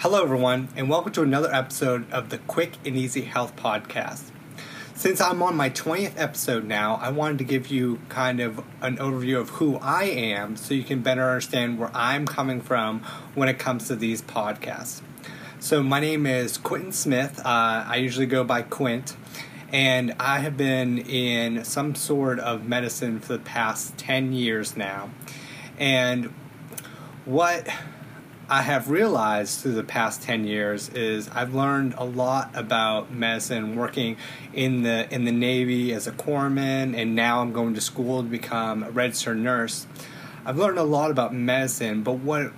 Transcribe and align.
Hello, 0.00 0.22
everyone, 0.22 0.70
and 0.76 0.88
welcome 0.88 1.12
to 1.12 1.20
another 1.20 1.52
episode 1.54 2.10
of 2.10 2.30
the 2.30 2.38
Quick 2.38 2.72
and 2.86 2.96
Easy 2.96 3.20
Health 3.20 3.54
Podcast. 3.54 4.30
Since 4.94 5.20
I'm 5.20 5.42
on 5.42 5.54
my 5.54 5.68
20th 5.68 6.14
episode 6.16 6.64
now, 6.64 6.94
I 7.02 7.10
wanted 7.10 7.36
to 7.36 7.44
give 7.44 7.66
you 7.66 7.98
kind 8.08 8.40
of 8.40 8.64
an 8.80 8.96
overview 8.96 9.38
of 9.38 9.50
who 9.50 9.76
I 9.76 10.04
am 10.04 10.56
so 10.56 10.72
you 10.72 10.84
can 10.84 11.02
better 11.02 11.28
understand 11.28 11.78
where 11.78 11.90
I'm 11.92 12.24
coming 12.24 12.62
from 12.62 13.00
when 13.34 13.50
it 13.50 13.58
comes 13.58 13.88
to 13.88 13.94
these 13.94 14.22
podcasts. 14.22 15.02
So, 15.58 15.82
my 15.82 16.00
name 16.00 16.24
is 16.24 16.56
Quentin 16.56 16.92
Smith. 16.92 17.38
Uh, 17.40 17.84
I 17.86 17.96
usually 17.96 18.24
go 18.24 18.42
by 18.42 18.62
Quint, 18.62 19.14
and 19.70 20.14
I 20.18 20.38
have 20.38 20.56
been 20.56 20.96
in 20.96 21.62
some 21.62 21.94
sort 21.94 22.38
of 22.38 22.66
medicine 22.66 23.20
for 23.20 23.34
the 23.34 23.38
past 23.44 23.98
10 23.98 24.32
years 24.32 24.78
now. 24.78 25.10
And 25.78 26.32
what 27.26 27.68
I 28.52 28.62
have 28.62 28.90
realized 28.90 29.60
through 29.60 29.74
the 29.74 29.84
past 29.84 30.22
10 30.22 30.44
years 30.44 30.88
is 30.88 31.28
I've 31.28 31.54
learned 31.54 31.94
a 31.96 32.04
lot 32.04 32.50
about 32.52 33.12
medicine 33.12 33.76
working 33.76 34.16
in 34.52 34.82
the 34.82 35.06
in 35.14 35.24
the 35.24 35.30
Navy 35.30 35.92
as 35.92 36.08
a 36.08 36.10
corpsman 36.10 36.96
and 36.96 37.14
now 37.14 37.42
I'm 37.42 37.52
going 37.52 37.74
to 37.74 37.80
school 37.80 38.24
to 38.24 38.28
become 38.28 38.82
a 38.82 38.90
registered 38.90 39.38
nurse. 39.38 39.86
I've 40.44 40.58
learned 40.58 40.80
a 40.80 40.82
lot 40.82 41.12
about 41.12 41.32
medicine, 41.32 42.02
but 42.02 42.14
what 42.14 42.50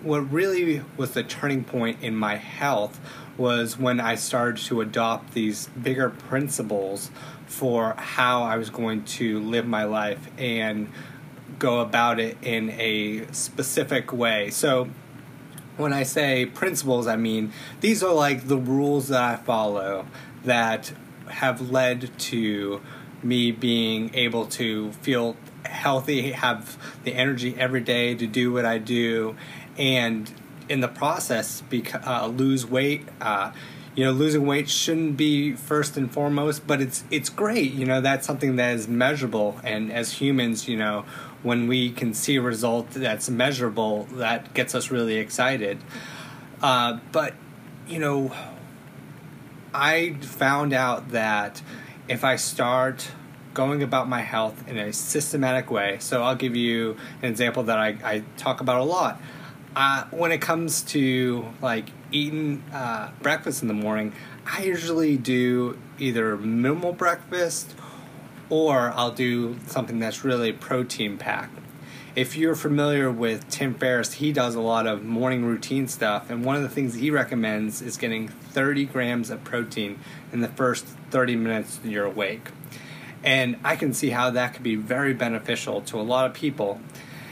what 0.00 0.20
really 0.32 0.80
was 0.96 1.10
the 1.10 1.22
turning 1.22 1.62
point 1.62 1.98
in 2.00 2.16
my 2.16 2.36
health 2.36 2.98
was 3.36 3.78
when 3.78 4.00
I 4.00 4.14
started 4.14 4.64
to 4.64 4.80
adopt 4.80 5.34
these 5.34 5.66
bigger 5.66 6.08
principles 6.08 7.10
for 7.44 7.92
how 7.98 8.44
I 8.44 8.56
was 8.56 8.70
going 8.70 9.04
to 9.04 9.40
live 9.40 9.66
my 9.66 9.84
life 9.84 10.30
and 10.38 10.90
go 11.58 11.80
about 11.80 12.18
it 12.18 12.38
in 12.40 12.70
a 12.70 13.26
specific 13.32 14.10
way. 14.10 14.48
So 14.48 14.88
when 15.76 15.92
I 15.92 16.02
say 16.02 16.46
principles, 16.46 17.06
I 17.06 17.16
mean 17.16 17.52
these 17.80 18.02
are 18.02 18.14
like 18.14 18.48
the 18.48 18.58
rules 18.58 19.08
that 19.08 19.22
I 19.22 19.36
follow 19.36 20.06
that 20.44 20.92
have 21.28 21.70
led 21.70 22.16
to 22.18 22.80
me 23.22 23.50
being 23.50 24.14
able 24.14 24.46
to 24.46 24.92
feel 24.92 25.36
healthy, 25.64 26.32
have 26.32 26.76
the 27.04 27.14
energy 27.14 27.54
every 27.58 27.80
day 27.80 28.14
to 28.14 28.26
do 28.26 28.52
what 28.52 28.64
I 28.64 28.78
do, 28.78 29.36
and 29.78 30.30
in 30.68 30.80
the 30.80 30.88
process, 30.88 31.62
bec- 31.62 32.06
uh, 32.06 32.26
lose 32.26 32.66
weight. 32.66 33.06
Uh, 33.20 33.52
you 33.94 34.04
know, 34.04 34.10
losing 34.10 34.44
weight 34.44 34.68
shouldn't 34.68 35.16
be 35.16 35.52
first 35.52 35.96
and 35.96 36.10
foremost, 36.10 36.66
but 36.66 36.80
it's 36.80 37.04
it's 37.10 37.28
great. 37.28 37.72
You 37.72 37.86
know, 37.86 38.00
that's 38.00 38.26
something 38.26 38.56
that 38.56 38.74
is 38.74 38.88
measurable, 38.88 39.60
and 39.62 39.92
as 39.92 40.14
humans, 40.14 40.68
you 40.68 40.76
know, 40.76 41.04
when 41.42 41.68
we 41.68 41.90
can 41.90 42.12
see 42.14 42.36
a 42.36 42.42
result 42.42 42.90
that's 42.90 43.30
measurable, 43.30 44.04
that 44.14 44.52
gets 44.54 44.74
us 44.74 44.90
really 44.90 45.16
excited. 45.16 45.78
Uh, 46.60 46.98
but 47.12 47.34
you 47.86 47.98
know, 47.98 48.32
I 49.72 50.14
found 50.20 50.72
out 50.72 51.10
that 51.10 51.62
if 52.08 52.24
I 52.24 52.36
start 52.36 53.10
going 53.52 53.82
about 53.82 54.08
my 54.08 54.22
health 54.22 54.66
in 54.68 54.76
a 54.76 54.92
systematic 54.92 55.70
way, 55.70 55.98
so 56.00 56.22
I'll 56.24 56.34
give 56.34 56.56
you 56.56 56.96
an 57.22 57.30
example 57.30 57.62
that 57.64 57.78
I, 57.78 57.96
I 58.02 58.24
talk 58.36 58.60
about 58.60 58.80
a 58.80 58.84
lot. 58.84 59.20
Uh, 59.76 60.04
when 60.10 60.30
it 60.30 60.40
comes 60.40 60.82
to 60.82 61.46
like 61.60 61.90
eating 62.12 62.62
uh, 62.72 63.10
breakfast 63.20 63.62
in 63.62 63.68
the 63.68 63.74
morning, 63.74 64.12
I 64.46 64.62
usually 64.62 65.16
do 65.16 65.78
either 65.98 66.36
minimal 66.36 66.92
breakfast 66.92 67.74
or 68.48 68.92
I'll 68.94 69.10
do 69.10 69.58
something 69.66 69.98
that's 69.98 70.24
really 70.24 70.52
protein 70.52 71.18
packed. 71.18 71.58
If 72.14 72.36
you're 72.36 72.54
familiar 72.54 73.10
with 73.10 73.48
Tim 73.48 73.74
Ferriss, 73.74 74.12
he 74.12 74.32
does 74.32 74.54
a 74.54 74.60
lot 74.60 74.86
of 74.86 75.02
morning 75.02 75.44
routine 75.44 75.88
stuff, 75.88 76.30
and 76.30 76.44
one 76.44 76.54
of 76.54 76.62
the 76.62 76.68
things 76.68 76.94
he 76.94 77.10
recommends 77.10 77.82
is 77.82 77.96
getting 77.96 78.28
30 78.28 78.84
grams 78.84 79.30
of 79.30 79.42
protein 79.42 79.98
in 80.32 80.40
the 80.40 80.46
first 80.46 80.86
30 81.10 81.34
minutes 81.34 81.80
you're 81.82 82.04
awake. 82.04 82.50
And 83.24 83.56
I 83.64 83.74
can 83.74 83.92
see 83.92 84.10
how 84.10 84.30
that 84.30 84.54
could 84.54 84.62
be 84.62 84.76
very 84.76 85.14
beneficial 85.14 85.80
to 85.82 85.98
a 85.98 86.02
lot 86.02 86.26
of 86.26 86.34
people. 86.34 86.78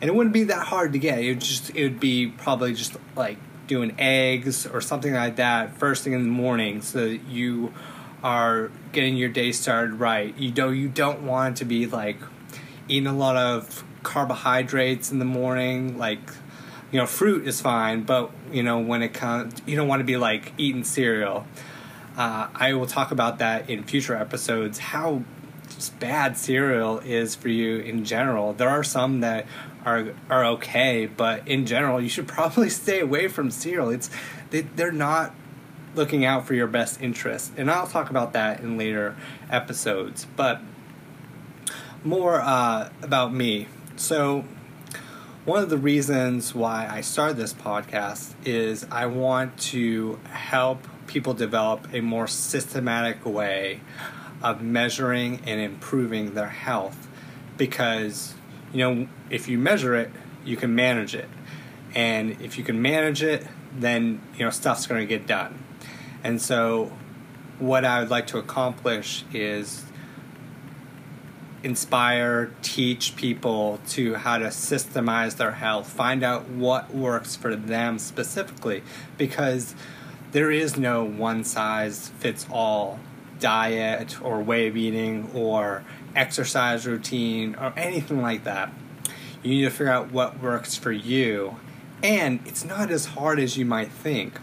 And 0.00 0.08
it 0.08 0.14
wouldn't 0.14 0.32
be 0.32 0.44
that 0.44 0.66
hard 0.66 0.92
to 0.92 0.98
get. 0.98 1.18
It 1.18 1.28
would 1.28 1.40
just 1.40 1.70
it 1.74 1.82
would 1.82 2.00
be 2.00 2.28
probably 2.28 2.74
just 2.74 2.96
like 3.16 3.38
doing 3.66 3.94
eggs 3.98 4.66
or 4.66 4.80
something 4.80 5.14
like 5.14 5.36
that 5.36 5.76
first 5.78 6.04
thing 6.04 6.12
in 6.12 6.22
the 6.22 6.28
morning 6.28 6.82
so 6.82 7.08
that 7.08 7.24
you 7.28 7.72
are 8.22 8.70
getting 8.92 9.16
your 9.16 9.28
day 9.28 9.52
started 9.52 9.94
right. 9.94 10.36
You 10.36 10.52
know 10.52 10.70
you 10.70 10.88
don't 10.88 11.26
want 11.26 11.58
to 11.58 11.64
be 11.64 11.86
like 11.86 12.18
eating 12.88 13.06
a 13.06 13.16
lot 13.16 13.36
of 13.36 13.84
carbohydrates 14.02 15.10
in 15.10 15.18
the 15.18 15.24
morning 15.24 15.96
like 15.96 16.20
you 16.92 16.98
know 16.98 17.06
fruit 17.06 17.46
is 17.48 17.60
fine 17.60 18.02
but 18.02 18.30
you 18.52 18.62
know 18.62 18.78
when 18.78 19.02
it 19.02 19.14
comes 19.14 19.54
you 19.66 19.74
don't 19.74 19.88
want 19.88 20.00
to 20.00 20.04
be 20.04 20.16
like 20.16 20.52
eating 20.58 20.84
cereal 20.84 21.46
uh, 22.16 22.46
i 22.54 22.74
will 22.74 22.86
talk 22.86 23.10
about 23.10 23.38
that 23.38 23.68
in 23.70 23.82
future 23.82 24.14
episodes 24.14 24.78
how 24.78 25.22
bad 25.98 26.36
cereal 26.36 26.98
is 27.00 27.34
for 27.34 27.48
you 27.48 27.78
in 27.78 28.04
general. 28.04 28.52
There 28.52 28.68
are 28.68 28.84
some 28.84 29.20
that 29.20 29.46
are 29.84 30.14
are 30.30 30.44
okay 30.46 31.04
but 31.04 31.46
in 31.46 31.66
general 31.66 32.00
you 32.00 32.08
should 32.08 32.26
probably 32.38 32.70
stay 32.70 33.00
away 33.00 33.28
from 33.28 33.50
cereal. 33.50 33.90
It's 33.90 34.10
they, 34.50 34.62
they're 34.62 34.92
not 34.92 35.34
looking 35.94 36.24
out 36.24 36.46
for 36.46 36.54
your 36.54 36.66
best 36.66 37.00
interest. 37.00 37.52
And 37.56 37.70
i'll 37.70 37.86
talk 37.86 38.10
about 38.10 38.32
that 38.32 38.60
in 38.60 38.76
later 38.76 39.16
episodes. 39.50 40.26
But 40.36 40.60
more 42.04 42.40
uh, 42.40 42.90
about 43.02 43.32
me. 43.32 43.66
So, 43.96 44.44
one 45.44 45.62
of 45.62 45.70
the 45.70 45.78
reasons 45.78 46.54
why 46.54 46.88
I 46.90 47.00
started 47.00 47.36
this 47.36 47.52
podcast 47.52 48.32
is 48.44 48.86
I 48.90 49.06
want 49.06 49.58
to 49.58 50.18
help 50.30 50.86
people 51.06 51.34
develop 51.34 51.86
a 51.92 52.00
more 52.00 52.26
systematic 52.26 53.24
way 53.26 53.80
of 54.42 54.62
measuring 54.62 55.40
and 55.46 55.60
improving 55.60 56.34
their 56.34 56.48
health 56.48 57.08
because 57.56 58.34
you 58.72 58.78
know 58.78 59.08
if 59.30 59.48
you 59.48 59.58
measure 59.58 59.94
it 59.94 60.10
you 60.44 60.56
can 60.56 60.74
manage 60.74 61.14
it. 61.14 61.28
And 61.94 62.32
if 62.42 62.58
you 62.58 62.64
can 62.64 62.82
manage 62.82 63.22
it 63.22 63.46
then 63.72 64.20
you 64.36 64.44
know 64.44 64.50
stuff's 64.50 64.86
going 64.86 65.00
to 65.00 65.06
get 65.06 65.26
done. 65.26 65.62
And 66.22 66.40
so 66.40 66.92
what 67.58 67.84
i 67.84 68.00
would 68.00 68.10
like 68.10 68.26
to 68.26 68.38
accomplish 68.38 69.24
is 69.32 69.84
inspire, 71.64 72.50
teach 72.60 73.16
people 73.16 73.80
to 73.88 74.14
how 74.14 74.36
to 74.38 74.46
systemize 74.46 75.38
their 75.38 75.52
health, 75.52 75.88
find 75.88 76.22
out 76.22 76.46
what 76.46 76.94
works 76.94 77.34
for 77.34 77.56
them 77.56 77.98
specifically, 77.98 78.82
because 79.16 79.74
there 80.32 80.50
is 80.50 80.76
no 80.76 81.02
one 81.02 81.42
size 81.42 82.10
fits 82.18 82.46
all 82.50 83.00
diet 83.38 84.20
or 84.22 84.42
way 84.42 84.68
of 84.68 84.76
eating 84.76 85.30
or 85.34 85.84
exercise 86.14 86.86
routine 86.86 87.54
or 87.56 87.72
anything 87.76 88.22
like 88.22 88.44
that. 88.44 88.72
You 89.42 89.50
need 89.50 89.62
to 89.62 89.70
figure 89.70 89.92
out 89.92 90.12
what 90.12 90.40
works 90.40 90.74
for 90.76 90.92
you, 90.92 91.56
and 92.02 92.40
it's 92.46 92.64
not 92.64 92.90
as 92.90 93.06
hard 93.06 93.38
as 93.38 93.58
you 93.58 93.66
might 93.66 93.90
think. 93.90 94.40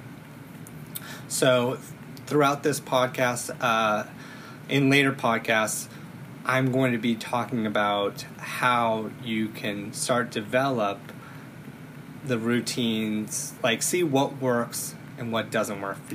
So, 1.28 1.80
throughout 2.28 2.64
this 2.64 2.80
podcast, 2.80 3.56
uh, 3.62 4.04
in 4.70 4.90
later 4.90 5.12
podcasts, 5.12 5.88
I'm 6.46 6.72
going 6.72 6.92
to 6.92 6.98
be 6.98 7.16
talking 7.16 7.66
about 7.66 8.26
how 8.38 9.12
you 9.24 9.50
can 9.50 9.94
start 9.94 10.32
develop 10.32 11.00
the 12.24 12.38
routines, 12.38 13.54
like 13.64 13.82
see 13.82 14.04
what 14.04 14.42
works 14.42 14.96
and 15.18 15.32
what 15.32 15.52
doesn't 15.52 15.82
work 15.82 15.98
for 15.98 16.02
you. 16.02 16.10